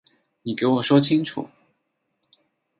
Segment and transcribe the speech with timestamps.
[0.41, 1.47] 你给我说清楚